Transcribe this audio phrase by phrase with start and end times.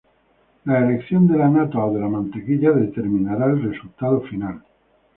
[0.65, 4.63] La elección de la nata o de la mantequilla determinará el resultado final.